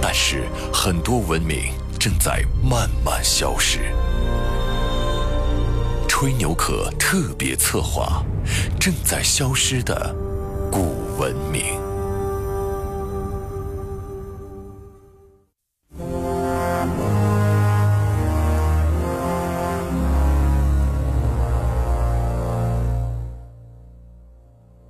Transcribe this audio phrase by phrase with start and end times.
[0.00, 3.92] 但是，很多文明正在慢慢消失。
[6.08, 8.24] 吹牛壳特别策划：
[8.80, 10.14] 正在消失的
[10.70, 11.78] 古文明。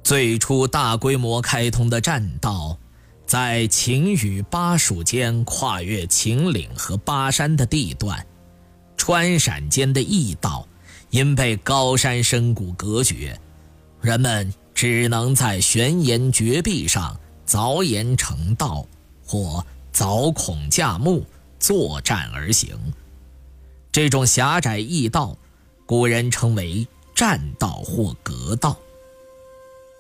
[0.03, 2.79] 最初大规模开通的栈道。
[3.29, 8.27] 在秦与巴蜀间跨越秦岭和巴山的地段，
[8.97, 10.67] 川陕间的驿道
[11.11, 13.39] 因被高山深谷隔绝，
[14.01, 17.15] 人们只能在悬崖绝壁上
[17.47, 18.87] 凿岩成道，
[19.23, 21.23] 或凿孔架木，
[21.59, 22.71] 作栈而行。
[23.93, 25.37] 这种狭窄驿道，
[25.85, 28.75] 古人称为栈道或阁道。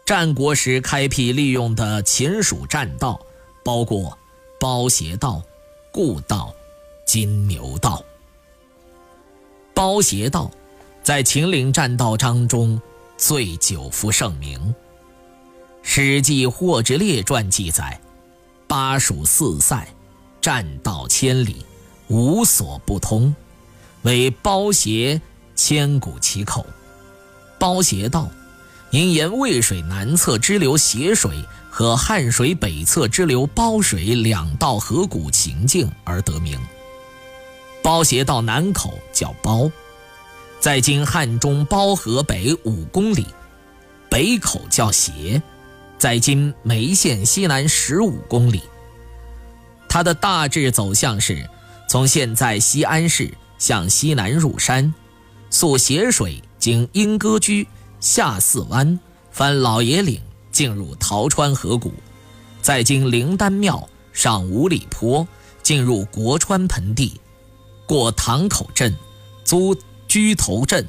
[0.09, 3.21] 战国时开辟利用的秦蜀栈道，
[3.63, 4.17] 包括
[4.59, 5.43] 包斜道、
[5.93, 6.51] 故道、
[7.05, 8.03] 金牛道。
[9.75, 10.51] 包斜道
[11.03, 12.81] 在秦岭栈道章中
[13.19, 14.59] 最久负盛名。
[15.83, 18.01] 《史记·霍之列传》记载
[18.67, 19.87] ：“巴蜀四塞，
[20.41, 21.67] 栈道千里，
[22.07, 23.37] 无所不通，
[24.05, 25.21] 为包斜
[25.55, 26.65] 千古其口。”
[27.61, 28.27] 包斜道。
[28.91, 36.59] 因沿渭水南侧支流斜水和汉水北侧支流包水两道河谷情境而得名。
[37.83, 39.71] 包斜道南口叫包，
[40.59, 43.25] 在今汉中包河北五公里；
[44.11, 45.41] 北口叫斜，
[45.99, 48.63] 在今眉县西南十五公里。
[49.89, 51.49] 它的大致走向是：
[51.89, 54.93] 从现在西安市向西南入山，
[55.51, 57.67] 溯斜水经莺歌居。
[58.01, 58.99] 下四湾，
[59.31, 60.21] 翻老爷岭，
[60.53, 61.93] 进入陶川河谷，
[62.63, 65.27] 再经灵丹庙，上五里坡，
[65.63, 67.21] 进入国川盆地，
[67.87, 68.97] 过塘口镇，
[69.45, 69.77] 租
[70.07, 70.87] 居头镇，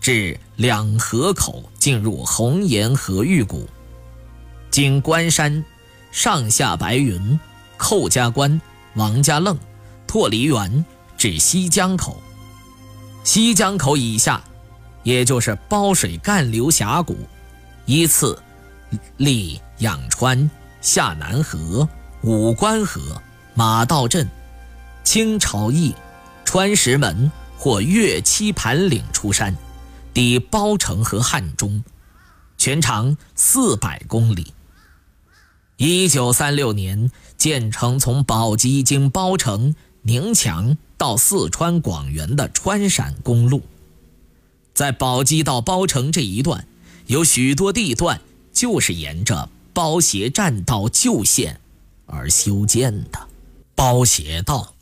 [0.00, 3.68] 至两河口，进入红岩河峪谷，
[4.70, 5.64] 经关山，
[6.10, 7.38] 上下白云，
[7.76, 8.60] 寇家关，
[8.94, 9.58] 王家愣，
[10.06, 10.84] 拓梨园，
[11.18, 12.16] 至西江口，
[13.24, 14.42] 西江口以下。
[15.06, 17.16] 也就是包水干流峡谷，
[17.84, 18.36] 依次
[19.18, 20.50] 历仰川、
[20.80, 21.88] 下南河、
[22.22, 23.22] 武关河、
[23.54, 24.28] 马道镇、
[25.04, 25.94] 清朝驿、
[26.44, 29.54] 川石门或越七盘岭出山，
[30.12, 31.84] 抵包城和汉中，
[32.58, 34.52] 全长四百公里。
[35.76, 39.72] 一九三六年建成从宝鸡经包城、
[40.02, 43.62] 宁强到四川广元的川陕公路。
[44.76, 46.68] 在宝鸡到包城这一段，
[47.06, 48.20] 有许多地段
[48.52, 51.58] 就是沿着包斜栈道旧线
[52.04, 53.18] 而修建的。
[53.74, 54.74] 包斜道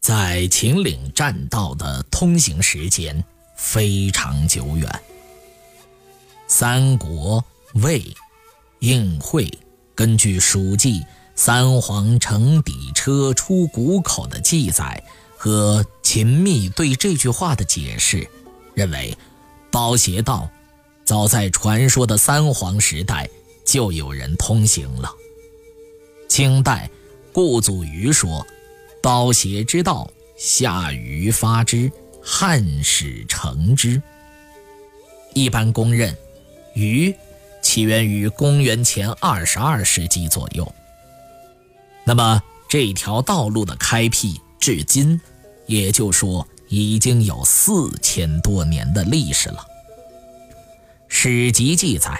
[0.00, 3.24] 在秦岭栈道的通行时间
[3.54, 5.00] 非常久远。
[6.48, 8.02] 三国、魏、
[8.80, 9.48] 应会
[9.94, 11.00] 根据《蜀记》
[11.36, 15.04] “三皇乘底车出谷口”的记载
[15.36, 18.28] 和秦密对这句话的解释。
[18.80, 19.14] 认为，
[19.70, 20.48] 包斜道
[21.04, 23.28] 早在传说的三皇时代
[23.62, 25.14] 就有人通行了。
[26.30, 26.88] 清代
[27.30, 28.46] 顾祖禹说
[29.02, 31.92] ：“包斜之道，夏禹发之，
[32.22, 34.00] 汉始成之。”
[35.34, 36.16] 一般公认，
[36.74, 37.14] 禹
[37.60, 40.74] 起源于公元前二十二世纪左右。
[42.02, 45.20] 那么，这条道路的开辟至今，
[45.66, 46.48] 也就说。
[46.70, 49.66] 已经有四千多年的历史了。
[51.08, 52.18] 史籍记载，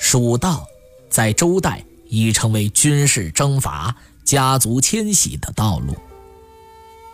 [0.00, 0.66] 蜀道
[1.10, 5.94] 在周代已成为军事征伐、家族迁徙的道路。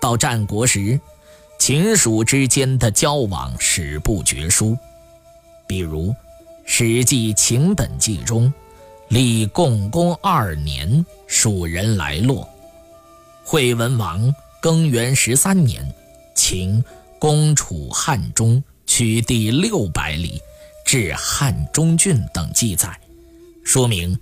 [0.00, 1.00] 到战国时，
[1.58, 4.78] 秦蜀之间的交往史不绝书，
[5.66, 6.10] 比如
[6.64, 8.52] 《史记·秦本纪》中，
[9.08, 12.49] 立共工二年，蜀人来洛。
[13.44, 15.92] 惠文王更元十三年。
[16.48, 16.84] 秦
[17.19, 20.40] 攻楚汉中，取地六百里，
[20.84, 22.96] 至汉中郡等记载，
[23.64, 24.16] 说明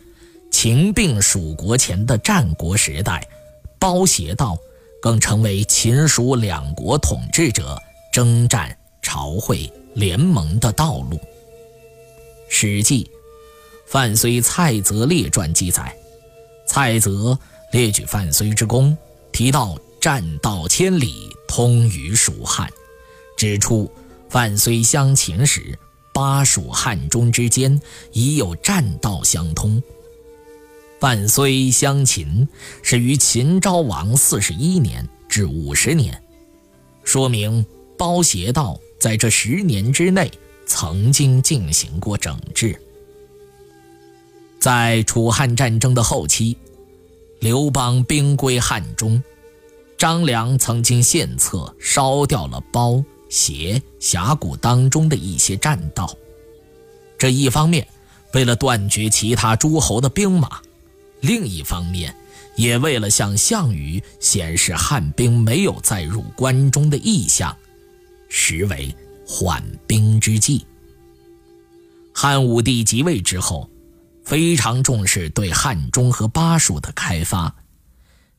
[0.50, 3.29] 秦并蜀国前的战国时代，
[3.79, 4.56] 包斜道
[5.03, 7.79] 更成为秦蜀两国统治者
[8.11, 11.19] 征战、朝会、联盟的道路。
[12.49, 13.05] 《史记·
[13.87, 15.94] 范睢蔡泽列传》记载，
[16.67, 17.38] 蔡泽
[17.70, 18.97] 列举范睢之功，
[19.31, 22.69] 提到战道千里，通于蜀汉，
[23.37, 23.89] 指出
[24.29, 25.79] 范睢相秦时，
[26.12, 27.81] 巴蜀汉中之间
[28.11, 29.81] 已有栈道相通。
[30.99, 32.49] 范睢相秦
[32.83, 36.21] 是于秦昭王四十一年至五十年，
[37.05, 37.65] 说明
[37.97, 40.29] 包斜道在这十年之内
[40.67, 42.77] 曾经进行过整治。
[44.59, 46.56] 在楚汉战争的后期，
[47.39, 49.23] 刘邦兵归汉中，
[49.96, 56.14] 张良曾经献策烧掉了包斜峡谷当中的一些栈道。
[57.17, 57.87] 这一方面，
[58.32, 60.61] 为了断绝其他诸侯的兵马。
[61.20, 62.14] 另一方面，
[62.55, 67.56] 也为了向项羽显示汉兵没有再入关中的意向，
[68.29, 68.94] 实为
[69.26, 70.67] 缓兵之计。
[72.12, 73.70] 汉武帝即位之后，
[74.23, 77.55] 非常重视对汉中和巴蜀的开发，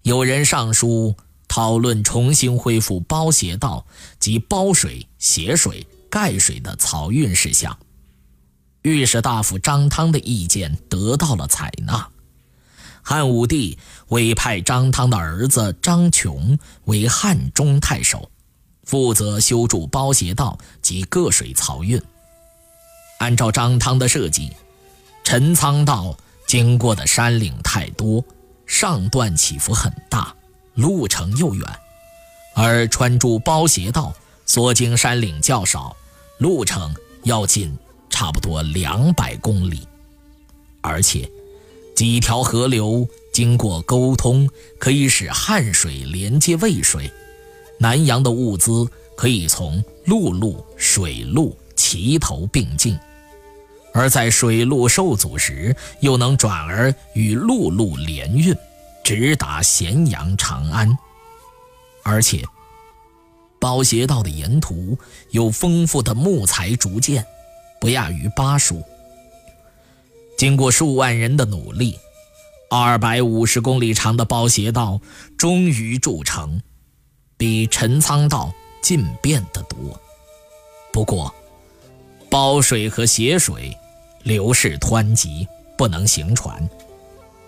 [0.03, 1.15] 有人上书
[1.55, 3.85] 讨论重新恢复包斜道
[4.19, 7.79] 及包水、斜水、盖水的漕运事项。
[8.81, 12.09] 御史大夫张汤的意见得到了采纳。
[13.01, 13.79] 汉武帝
[14.09, 18.29] 委派张汤的儿子张琼为汉中太守，
[18.83, 22.01] 负责修筑包斜道及各水漕运。
[23.19, 24.51] 按照张汤的设计，
[25.23, 26.17] 陈仓道
[26.49, 28.21] 经过的山岭太多，
[28.65, 30.35] 上段起伏很大，
[30.75, 31.65] 路程又远；
[32.53, 34.13] 而穿珠包斜道
[34.45, 35.95] 所经山岭较少，
[36.37, 36.93] 路程
[37.23, 37.77] 要近
[38.09, 39.87] 差不多两百公里，
[40.81, 41.29] 而且。
[41.95, 47.09] 几条河流经过沟通，可以使汉水连接渭水，
[47.79, 48.85] 南洋的物资
[49.15, 52.97] 可以从陆路、水路齐头并进；
[53.93, 58.53] 而在水路受阻时，又能转而与陆路联运，
[59.05, 60.97] 直达咸阳、长安。
[62.03, 62.43] 而且，
[63.59, 64.97] 包斜道的沿途
[65.29, 67.23] 有丰富的木材竹箭，
[67.79, 68.83] 不亚于巴蜀。
[70.39, 71.99] 经过数万人的努力，
[72.67, 74.99] 二百五十公里长的包斜道
[75.37, 76.59] 终于筑成，
[77.37, 79.77] 比陈仓道进变得多。
[80.91, 81.31] 不过，
[82.27, 83.77] 包水和斜水
[84.23, 85.47] 流势湍急，
[85.77, 86.67] 不能行船，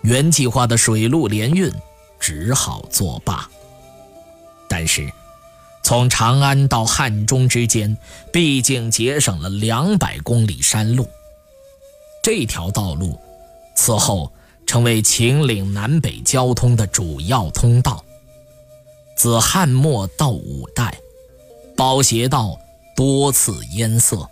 [0.02, 1.72] 原计划的水陆联运
[2.20, 3.50] 只好作罢。
[4.68, 5.10] 但是，
[5.84, 7.98] 从长安到汉中之间，
[8.32, 11.08] 毕竟节省了两百公里山路。
[12.22, 13.18] 这条道路
[13.74, 14.30] 此后
[14.66, 18.04] 成为秦岭南北交通的主要通道。
[19.16, 21.00] 自汉末到五代，
[21.76, 22.60] 包斜道
[22.96, 24.30] 多次淹塞，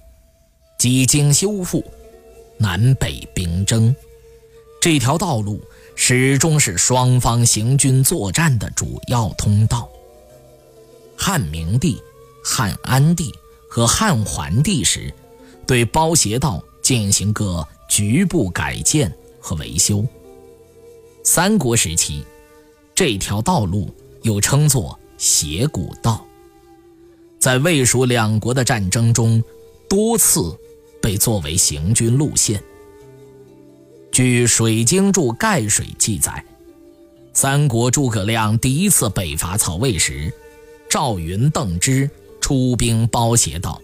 [0.78, 1.84] 几经修复，
[2.58, 3.96] 南北兵争，
[4.86, 5.60] 这条道路
[5.96, 9.90] 始终是双方行军作战的主要通道。
[11.18, 12.00] 汉明帝、
[12.44, 13.34] 汉安帝
[13.68, 15.12] 和汉桓帝时，
[15.66, 17.68] 对包斜道进行个。
[17.88, 20.06] 局部改建和维修。
[21.24, 22.24] 三国时期，
[22.94, 23.92] 这条道路
[24.22, 26.26] 又称作斜谷道，
[27.40, 29.44] 在魏蜀两国的战争中，
[29.90, 30.56] 多次
[31.02, 32.62] 被作为行军路线。
[34.16, 36.42] 据《水经注·盖水》记载，
[37.34, 40.32] 三国诸葛亮第一次北伐曹魏时，
[40.90, 43.82] 赵云、邓芝出兵包斜道。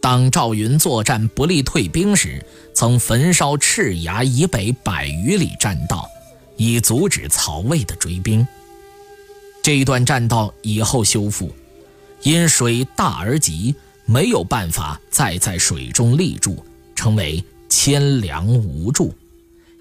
[0.00, 2.42] 当赵云作战不利退兵时，
[2.72, 6.08] 曾焚烧赤崖以北百余里栈道，
[6.56, 8.48] 以阻止曹魏的追兵。
[9.62, 11.54] 这一段栈道以后修复，
[12.22, 13.74] 因水大而急，
[14.06, 19.14] 没有办法再在水中立住，成为千梁无柱，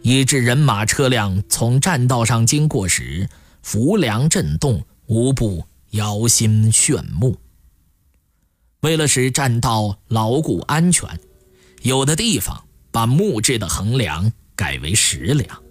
[0.01, 3.27] 以致人马车辆从栈道上经过时，
[3.61, 7.37] 浮梁震动，无不摇心炫目。
[8.81, 11.09] 为了使栈道牢固安全，
[11.81, 15.63] 有的地方把木质的横梁改为石梁。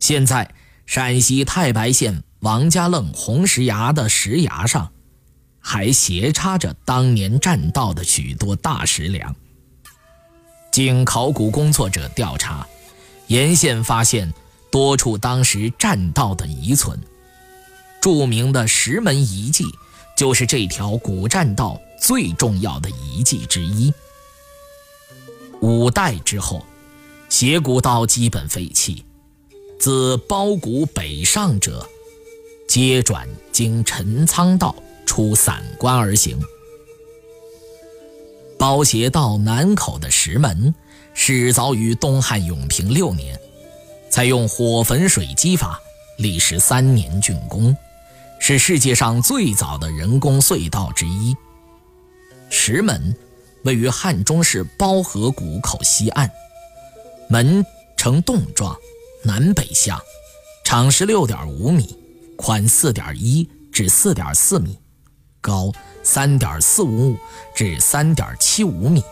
[0.00, 0.54] 现在，
[0.86, 4.92] 陕西太白县王家愣红石崖的石崖上，
[5.60, 9.34] 还斜插着当年栈道的许多大石梁。
[10.74, 12.66] 经考古工作者调查，
[13.28, 14.34] 沿线发现
[14.72, 17.00] 多处当时栈道的遗存，
[18.02, 19.64] 著名的石门遗迹。
[20.16, 23.94] 就是这条古栈道最重要的遗迹之一。
[25.60, 26.66] 五代之后，
[27.28, 29.04] 斜谷道基本废弃，
[29.78, 31.88] 自包谷北上者
[32.68, 34.74] 皆转经陈仓道
[35.06, 36.36] 出散关而行。
[38.66, 40.74] 包斜道南口的石门，
[41.12, 43.38] 始凿于东汉永平六年，
[44.08, 45.78] 采用火焚水机法，
[46.16, 47.76] 历时三年竣工，
[48.40, 51.36] 是世界上最早的人工隧道之一。
[52.48, 53.14] 石门
[53.64, 56.30] 位于汉中市包河谷口西岸，
[57.28, 57.62] 门
[57.98, 58.74] 呈洞状，
[59.22, 60.00] 南北向，
[60.64, 61.94] 长十六点五米，
[62.38, 64.78] 宽四点一至四点四米，
[65.44, 65.70] 高。
[66.06, 67.16] 三点四五
[67.54, 69.02] 至三点七五米。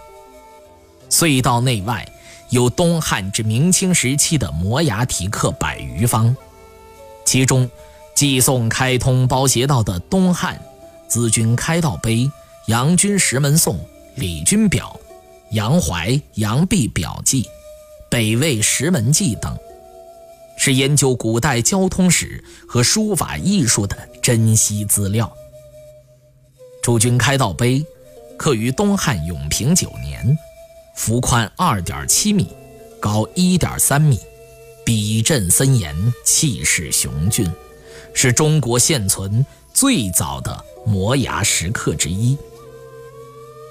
[1.08, 2.06] 隧道内外
[2.50, 6.36] 有东汉至明清时期的摩崖题刻百余方，
[7.24, 7.70] 其中
[8.14, 10.60] 寄送开通包斜道的东汉
[11.08, 12.30] 资君开道碑、
[12.66, 13.80] 杨君石门颂、
[14.16, 14.94] 李君表、
[15.52, 17.48] 杨怀、杨弼表记、
[18.10, 19.56] 北魏石门记等，
[20.58, 25.34] 是研究古代交通史和书法艺术的珍稀资料。
[26.82, 27.86] 诸君开道碑，
[28.36, 30.36] 刻于东汉永平九年，
[30.96, 32.48] 幅宽二点七米，
[33.00, 34.18] 高一点三米，
[34.84, 37.48] 笔阵森严，气势雄峻，
[38.12, 42.36] 是中国现存最早的摩崖石刻之一。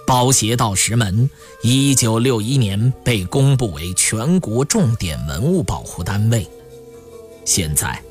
[0.08, 1.30] 包斜道石门，
[1.64, 6.48] 一九六一年被公布为全国重点文物保护单位，
[7.44, 8.02] 现在，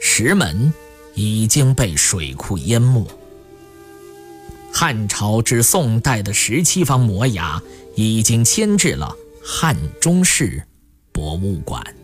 [0.00, 0.72] 石门
[1.14, 3.06] 已经被水库淹没。
[4.72, 7.60] 汉朝至宋代的十七方摩崖
[7.94, 9.14] 已经迁至了
[9.44, 10.62] 汉中市
[11.12, 12.01] 博物馆。